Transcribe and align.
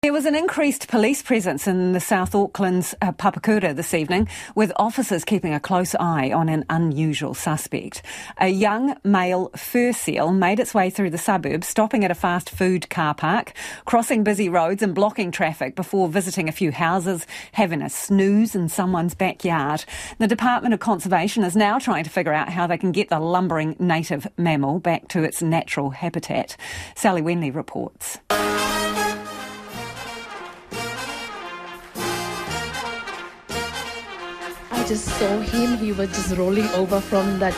There 0.00 0.12
was 0.12 0.26
an 0.26 0.36
increased 0.36 0.86
police 0.86 1.22
presence 1.22 1.66
in 1.66 1.92
the 1.92 1.98
South 1.98 2.32
Auckland's 2.32 2.94
uh, 3.02 3.10
Papakura 3.10 3.74
this 3.74 3.92
evening, 3.92 4.28
with 4.54 4.70
officers 4.76 5.24
keeping 5.24 5.52
a 5.52 5.58
close 5.58 5.92
eye 5.96 6.30
on 6.30 6.48
an 6.48 6.64
unusual 6.70 7.34
suspect. 7.34 8.02
A 8.38 8.46
young 8.46 8.96
male 9.02 9.50
fur 9.56 9.92
seal 9.92 10.30
made 10.30 10.60
its 10.60 10.72
way 10.72 10.88
through 10.88 11.10
the 11.10 11.18
suburbs, 11.18 11.66
stopping 11.66 12.04
at 12.04 12.12
a 12.12 12.14
fast 12.14 12.48
food 12.48 12.88
car 12.88 13.12
park, 13.12 13.54
crossing 13.86 14.22
busy 14.22 14.48
roads 14.48 14.84
and 14.84 14.94
blocking 14.94 15.32
traffic 15.32 15.74
before 15.74 16.06
visiting 16.06 16.48
a 16.48 16.52
few 16.52 16.70
houses, 16.70 17.26
having 17.50 17.82
a 17.82 17.90
snooze 17.90 18.54
in 18.54 18.68
someone's 18.68 19.16
backyard. 19.16 19.84
The 20.18 20.28
Department 20.28 20.74
of 20.74 20.78
Conservation 20.78 21.42
is 21.42 21.56
now 21.56 21.80
trying 21.80 22.04
to 22.04 22.10
figure 22.10 22.32
out 22.32 22.50
how 22.50 22.68
they 22.68 22.78
can 22.78 22.92
get 22.92 23.08
the 23.08 23.18
lumbering 23.18 23.74
native 23.80 24.28
mammal 24.36 24.78
back 24.78 25.08
to 25.08 25.24
its 25.24 25.42
natural 25.42 25.90
habitat. 25.90 26.56
Sally 26.94 27.20
Wenley 27.20 27.52
reports. 27.52 28.18
Just 34.88 35.04
saw 35.18 35.38
him. 35.40 35.76
He 35.76 35.92
was 35.92 36.08
just 36.08 36.34
rolling 36.38 36.66
over 36.68 36.98
from 36.98 37.38
the 37.38 37.50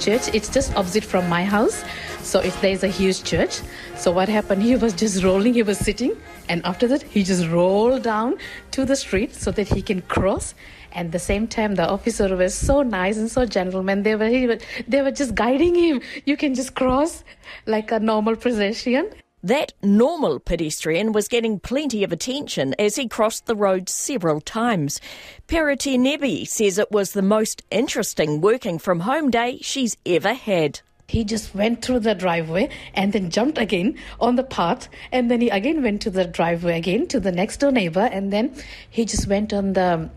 church. 0.00 0.28
It's 0.34 0.48
just 0.48 0.74
opposite 0.74 1.04
from 1.04 1.28
my 1.28 1.44
house. 1.44 1.84
So 2.22 2.40
if 2.40 2.58
there's 2.62 2.82
a 2.82 2.88
huge 2.88 3.24
church. 3.24 3.60
So 3.96 4.10
what 4.10 4.28
happened? 4.28 4.62
He 4.70 4.76
was 4.76 4.94
just 4.94 5.22
rolling. 5.22 5.52
He 5.52 5.62
was 5.62 5.78
sitting, 5.78 6.16
and 6.48 6.64
after 6.64 6.88
that, 6.88 7.02
he 7.02 7.24
just 7.24 7.46
rolled 7.48 8.02
down 8.02 8.38
to 8.70 8.86
the 8.86 8.96
street 8.96 9.34
so 9.34 9.50
that 9.50 9.68
he 9.68 9.82
can 9.82 10.00
cross. 10.02 10.54
And 10.92 11.12
the 11.12 11.18
same 11.18 11.46
time, 11.46 11.74
the 11.74 11.88
officer 11.88 12.34
was 12.36 12.54
so 12.54 12.82
nice 12.82 13.18
and 13.18 13.30
so 13.30 13.44
gentleman. 13.44 14.02
They 14.02 14.16
were, 14.16 14.28
he, 14.28 14.58
they 14.88 15.02
were 15.02 15.10
just 15.10 15.34
guiding 15.34 15.74
him. 15.74 16.00
You 16.24 16.38
can 16.38 16.54
just 16.54 16.74
cross 16.74 17.22
like 17.66 17.92
a 17.92 18.00
normal 18.00 18.36
pedestrian. 18.36 19.10
That 19.44 19.72
normal 19.82 20.38
pedestrian 20.38 21.10
was 21.10 21.26
getting 21.26 21.58
plenty 21.58 22.04
of 22.04 22.12
attention 22.12 22.76
as 22.78 22.94
he 22.94 23.08
crossed 23.08 23.46
the 23.46 23.56
road 23.56 23.88
several 23.88 24.40
times. 24.40 25.00
Periti 25.48 25.98
Nebi 25.98 26.44
says 26.44 26.78
it 26.78 26.92
was 26.92 27.12
the 27.12 27.22
most 27.22 27.62
interesting 27.68 28.40
working 28.40 28.78
from 28.78 29.00
home 29.00 29.30
day 29.30 29.58
she's 29.60 29.96
ever 30.06 30.34
had. 30.34 30.80
He 31.08 31.24
just 31.24 31.54
went 31.54 31.84
through 31.84 31.98
the 32.00 32.14
driveway 32.14 32.70
and 32.94 33.12
then 33.12 33.30
jumped 33.30 33.58
again 33.58 33.98
on 34.20 34.36
the 34.36 34.44
path, 34.44 34.88
and 35.10 35.28
then 35.28 35.40
he 35.40 35.50
again 35.50 35.82
went 35.82 36.02
to 36.02 36.10
the 36.10 36.24
driveway 36.24 36.78
again 36.78 37.08
to 37.08 37.18
the 37.18 37.32
next 37.32 37.58
door 37.58 37.72
neighbor, 37.72 38.08
and 38.12 38.32
then 38.32 38.54
he 38.88 39.04
just 39.04 39.26
went 39.26 39.52
on 39.52 39.72
the 39.72 40.08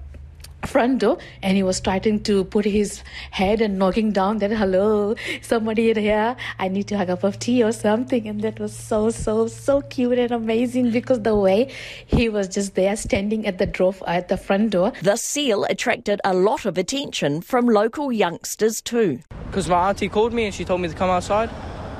front 0.65 0.99
door 0.99 1.17
and 1.41 1.57
he 1.57 1.63
was 1.63 1.77
starting 1.77 2.21
to 2.23 2.43
put 2.45 2.65
his 2.65 3.03
head 3.31 3.61
and 3.61 3.79
knocking 3.79 4.11
down 4.11 4.37
that 4.39 4.51
hello 4.51 5.15
somebody 5.41 5.89
in 5.89 5.97
here. 5.97 6.35
I 6.59 6.67
need 6.67 6.87
to 6.89 6.97
have 6.97 7.09
a 7.09 7.15
cup 7.15 7.23
of 7.23 7.39
tea 7.39 7.63
or 7.63 7.71
something. 7.71 8.27
And 8.27 8.41
that 8.41 8.59
was 8.59 8.75
so 8.75 9.09
so 9.09 9.47
so 9.47 9.81
cute 9.81 10.19
and 10.19 10.31
amazing 10.31 10.91
because 10.91 11.21
the 11.21 11.35
way 11.35 11.71
he 12.05 12.29
was 12.29 12.47
just 12.47 12.75
there 12.75 12.95
standing 12.95 13.47
at 13.47 13.57
the 13.57 13.65
door 13.65 13.95
at 14.07 14.27
the 14.27 14.37
front 14.37 14.71
door. 14.71 14.91
The 15.01 15.15
seal 15.15 15.65
attracted 15.65 16.19
a 16.23 16.33
lot 16.33 16.65
of 16.65 16.77
attention 16.77 17.41
from 17.41 17.67
local 17.67 18.11
youngsters 18.11 18.81
too. 18.81 19.19
Because 19.47 19.69
my 19.69 19.89
auntie 19.89 20.09
called 20.09 20.33
me 20.33 20.45
and 20.45 20.53
she 20.53 20.65
told 20.65 20.81
me 20.81 20.87
to 20.87 20.95
come 20.95 21.09
outside. 21.09 21.49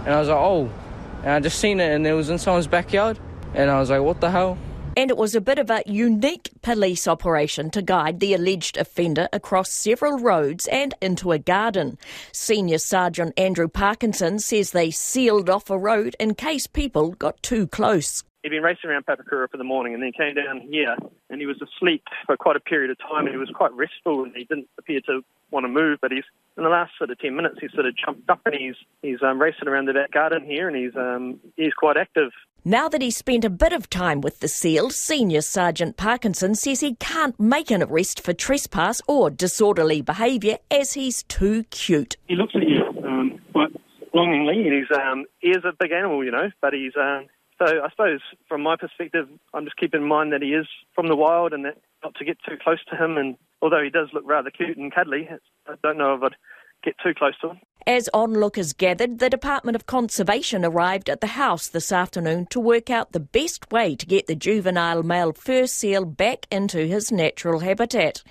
And 0.05 0.13
i 0.13 0.19
was 0.19 0.29
like 0.29 0.37
oh. 0.37 0.69
And 1.23 1.31
i 1.31 1.39
just 1.39 1.59
seen 1.59 1.79
it 1.79 1.91
and 1.93 2.05
it 2.05 2.13
was 2.13 2.29
in 2.29 2.37
someone's 2.37 2.67
backyard. 2.67 3.19
And 3.53 3.69
i 3.71 3.79
was 3.79 3.89
like 3.89 4.01
what 4.01 4.19
the 4.21 4.29
hell 4.29 4.57
and 4.95 5.09
it 5.09 5.17
was 5.17 5.35
a 5.35 5.41
bit 5.41 5.59
of 5.59 5.69
a 5.69 5.83
unique 5.85 6.49
police 6.61 7.07
operation 7.07 7.69
to 7.71 7.81
guide 7.81 8.19
the 8.19 8.33
alleged 8.33 8.77
offender 8.77 9.27
across 9.33 9.71
several 9.71 10.19
roads 10.19 10.67
and 10.67 10.93
into 11.01 11.31
a 11.31 11.39
garden. 11.39 11.97
Senior 12.31 12.77
Sergeant 12.77 13.33
Andrew 13.37 13.67
Parkinson 13.67 14.39
says 14.39 14.71
they 14.71 14.91
sealed 14.91 15.49
off 15.49 15.69
a 15.69 15.77
road 15.77 16.15
in 16.19 16.35
case 16.35 16.67
people 16.67 17.11
got 17.11 17.41
too 17.41 17.67
close. 17.67 18.23
He'd 18.45 18.51
been 18.51 18.61
racing 18.61 18.91
around 18.91 19.07
Papakura 19.07 19.49
for 19.49 19.57
the 19.57 19.63
morning 19.63 19.95
and 19.95 20.03
then 20.03 20.11
came 20.11 20.35
down 20.35 20.61
here 20.69 20.95
and 21.31 21.41
he 21.41 21.47
was 21.47 21.59
asleep 21.63 22.03
for 22.27 22.37
quite 22.37 22.55
a 22.55 22.59
period 22.59 22.91
of 22.91 22.99
time 22.99 23.25
and 23.25 23.29
he 23.29 23.37
was 23.37 23.49
quite 23.55 23.73
restful 23.73 24.23
and 24.23 24.35
he 24.35 24.43
didn't 24.43 24.67
appear 24.77 25.01
to 25.07 25.21
want 25.49 25.63
to 25.63 25.67
move 25.67 25.97
but 25.99 26.11
he's 26.11 26.25
in 26.55 26.61
the 26.61 26.69
last 26.69 26.91
sort 26.95 27.09
of 27.09 27.17
10 27.17 27.35
minutes 27.35 27.55
he 27.59 27.67
sort 27.73 27.87
of 27.87 27.95
jumped 27.97 28.29
up 28.29 28.41
and 28.45 28.53
he's 28.53 28.75
he's 29.01 29.17
um, 29.23 29.41
racing 29.41 29.67
around 29.67 29.87
the 29.87 29.93
back 29.93 30.11
garden 30.11 30.45
here 30.45 30.67
and 30.67 30.77
he's 30.77 30.95
um, 30.95 31.39
he's 31.55 31.73
quite 31.73 31.97
active 31.97 32.29
now 32.63 32.87
that 32.87 33.01
he's 33.01 33.17
spent 33.17 33.45
a 33.45 33.49
bit 33.49 33.73
of 33.73 33.89
time 33.89 34.21
with 34.21 34.41
the 34.41 34.47
seal, 34.47 34.91
Senior 34.91 35.41
Sergeant 35.41 35.97
Parkinson 35.97 36.53
says 36.53 36.81
he 36.81 36.93
can't 36.95 37.39
make 37.39 37.71
an 37.71 37.81
arrest 37.81 38.21
for 38.21 38.33
trespass 38.33 39.01
or 39.07 39.31
disorderly 39.31 40.03
behaviour 40.03 40.57
as 40.69 40.93
he's 40.93 41.23
too 41.23 41.63
cute. 41.71 42.17
He 42.27 42.35
looks 42.35 42.53
at 42.55 42.67
you 42.67 42.83
um, 43.07 43.39
quite 43.53 43.69
longingly, 44.13 44.67
and 44.67 44.73
he's 44.73 44.97
um, 44.97 45.25
he 45.39 45.49
is 45.49 45.63
a 45.63 45.73
big 45.79 45.91
animal, 45.91 46.23
you 46.23 46.31
know, 46.31 46.49
but 46.59 46.73
he's 46.73 46.93
um, 46.95 47.27
so 47.57 47.65
I 47.65 47.89
suppose 47.89 48.19
from 48.47 48.61
my 48.61 48.75
perspective, 48.75 49.27
I'm 49.53 49.65
just 49.65 49.77
keeping 49.77 50.01
in 50.01 50.07
mind 50.07 50.33
that 50.33 50.41
he 50.41 50.53
is 50.53 50.67
from 50.93 51.07
the 51.07 51.15
wild 51.15 51.53
and 51.53 51.63
that 51.65 51.77
not 52.03 52.15
to 52.15 52.25
get 52.25 52.37
too 52.47 52.57
close 52.61 52.83
to 52.89 52.97
him. 52.97 53.17
And 53.17 53.37
although 53.61 53.83
he 53.83 53.89
does 53.89 54.09
look 54.13 54.23
rather 54.25 54.49
cute 54.49 54.77
and 54.77 54.93
cuddly, 54.93 55.29
I 55.67 55.73
don't 55.81 55.97
know 55.97 56.15
if 56.15 56.23
I'd 56.23 56.35
get 56.85 56.95
too 57.03 57.13
close 57.13 57.37
to 57.41 57.49
them. 57.49 57.59
As 57.87 58.09
onlookers 58.15 58.73
gathered, 58.73 59.19
the 59.19 59.29
Department 59.29 59.75
of 59.75 59.85
Conservation 59.85 60.65
arrived 60.65 61.07
at 61.07 61.21
the 61.21 61.27
house 61.27 61.67
this 61.67 61.91
afternoon 61.91 62.47
to 62.47 62.59
work 62.59 62.89
out 62.89 63.11
the 63.11 63.19
best 63.19 63.71
way 63.71 63.95
to 63.95 64.07
get 64.07 64.25
the 64.25 64.33
juvenile 64.33 65.03
male 65.03 65.33
fur 65.33 65.67
seal 65.67 66.03
back 66.03 66.47
into 66.49 66.87
his 66.87 67.11
natural 67.11 67.59
habitat. 67.59 68.23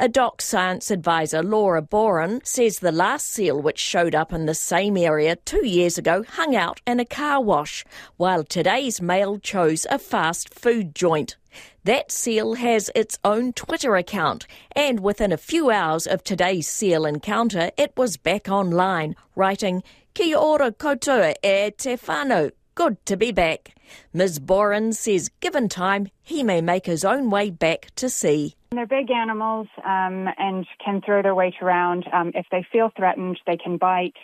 A 0.00 0.08
DOC 0.08 0.42
science 0.42 0.90
advisor, 0.90 1.40
Laura 1.40 1.82
Boren, 1.82 2.40
says 2.44 2.80
the 2.80 2.90
last 2.90 3.28
seal 3.28 3.62
which 3.62 3.78
showed 3.78 4.16
up 4.16 4.32
in 4.32 4.46
the 4.46 4.54
same 4.54 4.96
area 4.96 5.36
two 5.36 5.64
years 5.64 5.96
ago 5.96 6.24
hung 6.24 6.56
out 6.56 6.80
in 6.84 6.98
a 6.98 7.04
car 7.04 7.40
wash, 7.40 7.84
while 8.16 8.42
today's 8.42 9.00
male 9.00 9.38
chose 9.38 9.86
a 9.88 10.00
fast 10.00 10.52
food 10.52 10.96
joint. 10.96 11.36
That 11.84 12.10
seal 12.10 12.54
has 12.54 12.90
its 12.94 13.18
own 13.24 13.52
Twitter 13.52 13.96
account, 13.96 14.46
and 14.74 15.00
within 15.00 15.32
a 15.32 15.36
few 15.36 15.70
hours 15.70 16.06
of 16.06 16.24
today's 16.24 16.68
seal 16.68 17.06
encounter, 17.06 17.70
it 17.76 17.92
was 17.96 18.16
back 18.16 18.48
online, 18.48 19.16
writing, 19.34 19.82
Kia 20.14 20.36
ora 20.36 20.72
koutou 20.72 21.34
e 21.42 21.70
te 21.70 21.96
whānau. 21.96 22.50
Good 22.74 23.04
to 23.06 23.16
be 23.16 23.32
back. 23.32 23.74
Ms. 24.12 24.38
Boren 24.38 24.92
says, 24.92 25.30
given 25.40 25.68
time, 25.68 26.08
he 26.22 26.42
may 26.42 26.60
make 26.60 26.86
his 26.86 27.04
own 27.04 27.30
way 27.30 27.50
back 27.50 27.88
to 27.96 28.08
sea. 28.08 28.54
They're 28.72 28.86
big 28.86 29.10
animals 29.10 29.68
um, 29.84 30.28
and 30.38 30.66
can 30.84 31.00
throw 31.00 31.22
their 31.22 31.34
weight 31.34 31.54
around. 31.62 32.06
Um, 32.12 32.32
if 32.34 32.46
they 32.50 32.66
feel 32.70 32.90
threatened, 32.96 33.38
they 33.46 33.56
can 33.56 33.78
bite, 33.78 34.16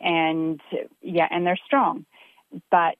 and 0.00 0.60
yeah, 1.02 1.28
and 1.30 1.46
they're 1.46 1.58
strong. 1.66 2.06
But 2.70 2.96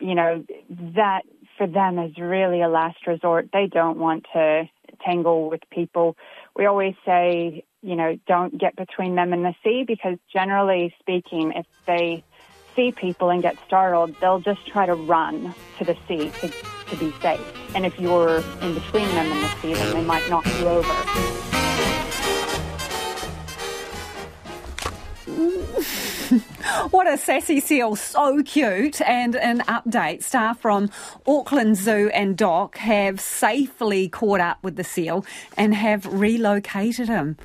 you 0.00 0.14
know 0.14 0.44
that 0.68 1.22
for 1.60 1.66
them 1.66 1.98
is 1.98 2.16
really 2.16 2.62
a 2.62 2.68
last 2.68 3.06
resort. 3.06 3.50
They 3.52 3.66
don't 3.66 3.98
want 3.98 4.24
to 4.32 4.66
tangle 5.04 5.50
with 5.50 5.60
people. 5.68 6.16
We 6.56 6.64
always 6.64 6.94
say, 7.04 7.64
you 7.82 7.96
know, 7.96 8.18
don't 8.26 8.58
get 8.58 8.76
between 8.76 9.14
them 9.14 9.34
and 9.34 9.44
the 9.44 9.54
sea 9.62 9.84
because 9.86 10.16
generally 10.32 10.94
speaking, 11.00 11.52
if 11.54 11.66
they 11.86 12.24
see 12.74 12.92
people 12.92 13.28
and 13.28 13.42
get 13.42 13.58
startled, 13.66 14.16
they'll 14.22 14.40
just 14.40 14.66
try 14.68 14.86
to 14.86 14.94
run 14.94 15.54
to 15.76 15.84
the 15.84 15.98
sea 16.08 16.30
to, 16.40 16.48
to 16.48 16.96
be 16.96 17.12
safe. 17.20 17.44
And 17.74 17.84
if 17.84 18.00
you're 18.00 18.42
in 18.62 18.72
between 18.72 19.08
them 19.08 19.30
and 19.30 19.44
the 19.44 19.60
sea, 19.60 19.74
then 19.74 19.92
they 19.92 20.04
might 20.04 20.26
knock 20.30 20.46
you 20.46 20.66
over. 20.66 21.49
What 26.90 27.06
a 27.06 27.16
sassy 27.16 27.60
seal, 27.60 27.94
so 27.96 28.42
cute. 28.42 29.00
And 29.02 29.36
an 29.36 29.60
update 29.60 30.22
staff 30.22 30.60
from 30.60 30.90
Auckland 31.26 31.76
Zoo 31.76 32.10
and 32.12 32.36
DOC 32.36 32.76
have 32.78 33.20
safely 33.20 34.08
caught 34.08 34.40
up 34.40 34.62
with 34.62 34.76
the 34.76 34.84
seal 34.84 35.24
and 35.56 35.74
have 35.74 36.06
relocated 36.06 37.08
him. 37.08 37.36